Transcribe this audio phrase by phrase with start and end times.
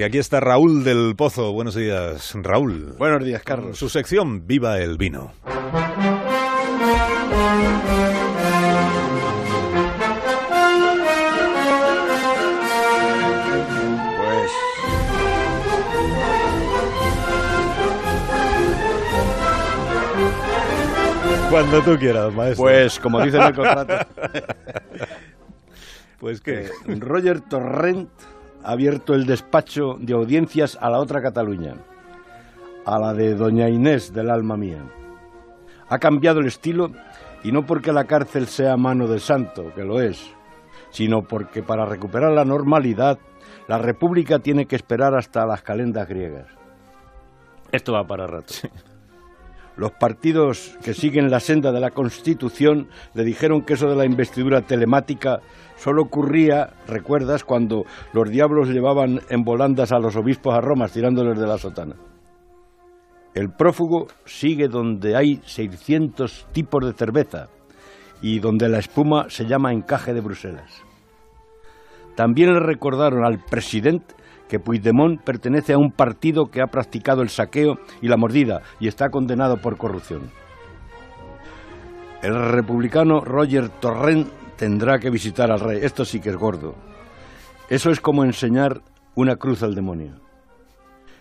[0.00, 1.52] Y aquí está Raúl del Pozo.
[1.52, 2.94] Buenos días, Raúl.
[2.96, 3.76] Buenos días, Carlos.
[3.76, 5.34] Su sección Viva el vino.
[5.44, 5.60] Pues
[21.50, 22.62] Cuando tú quieras, maestro.
[22.64, 23.98] Pues, como dice en el contrato,
[26.20, 28.08] Pues que eh, Roger Torrent
[28.62, 31.74] abierto el despacho de audiencias a la otra Cataluña,
[32.84, 34.82] a la de Doña Inés del alma mía.
[35.88, 36.92] Ha cambiado el estilo
[37.42, 40.30] y no porque la cárcel sea mano del santo, que lo es,
[40.90, 43.18] sino porque para recuperar la normalidad
[43.68, 46.46] la República tiene que esperar hasta las calendas griegas.
[47.70, 48.54] Esto va para rato.
[49.80, 54.04] Los partidos que siguen la senda de la Constitución le dijeron que eso de la
[54.04, 55.40] investidura telemática
[55.76, 61.38] solo ocurría, recuerdas, cuando los diablos llevaban en volandas a los obispos a Roma tirándoles
[61.38, 61.96] de la sotana.
[63.32, 67.48] El prófugo sigue donde hay 600 tipos de cerveza
[68.20, 70.82] y donde la espuma se llama encaje de Bruselas.
[72.16, 74.14] También le recordaron al presidente
[74.50, 78.88] que Puigdemont pertenece a un partido que ha practicado el saqueo y la mordida y
[78.88, 80.30] está condenado por corrupción.
[82.20, 85.78] El republicano Roger Torrent tendrá que visitar al rey.
[85.82, 86.74] Esto sí que es gordo.
[87.70, 88.82] Eso es como enseñar
[89.14, 90.16] una cruz al demonio.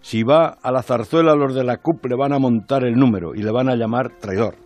[0.00, 3.36] Si va a la zarzuela, los de la CUP le van a montar el número
[3.36, 4.56] y le van a llamar traidor.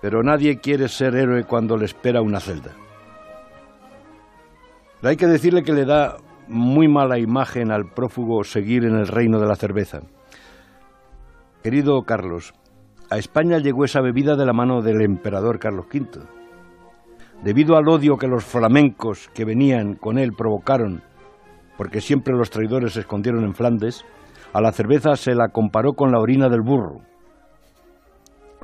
[0.00, 2.70] Pero nadie quiere ser héroe cuando le espera una celda.
[5.02, 6.16] Hay que decirle que le da
[6.48, 10.00] muy mala imagen al prófugo seguir en el reino de la cerveza.
[11.62, 12.52] Querido Carlos,
[13.10, 16.20] a España llegó esa bebida de la mano del emperador Carlos V.
[17.42, 21.02] Debido al odio que los flamencos que venían con él provocaron,
[21.76, 24.04] porque siempre los traidores se escondieron en Flandes,
[24.52, 27.00] a la cerveza se la comparó con la orina del burro.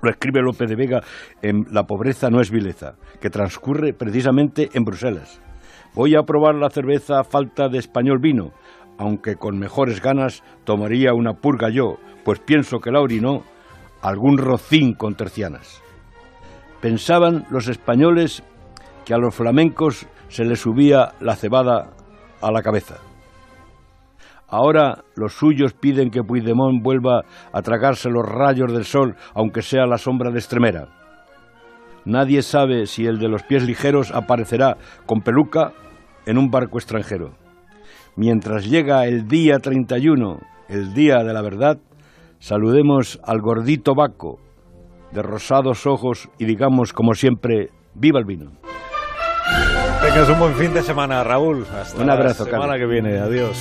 [0.00, 1.00] Lo escribe Lope de Vega
[1.42, 5.40] en La pobreza no es vileza, que transcurre precisamente en Bruselas.
[5.94, 8.52] Voy a probar la cerveza a falta de español vino,
[8.98, 13.42] aunque con mejores ganas tomaría una purga yo, pues pienso que la orinó
[14.00, 15.82] algún rocín con tercianas.
[16.80, 18.42] Pensaban los españoles
[19.04, 21.90] que a los flamencos se les subía la cebada
[22.40, 22.96] a la cabeza.
[24.48, 27.22] Ahora los suyos piden que Puigdemont vuelva
[27.52, 31.01] a tragarse los rayos del sol, aunque sea la sombra de Estremera.
[32.04, 34.76] Nadie sabe si el de los pies ligeros aparecerá
[35.06, 35.72] con peluca
[36.26, 37.32] en un barco extranjero.
[38.16, 41.78] Mientras llega el día 31, el día de la verdad,
[42.38, 44.38] saludemos al gordito Baco,
[45.12, 48.52] de rosados ojos, y digamos como siempre, ¡viva el vino!
[50.02, 51.64] tengas un buen fin de semana, Raúl.
[51.80, 52.78] Hasta Un abrazo, la semana Carlos.
[52.78, 53.18] que viene.
[53.18, 53.56] Adiós.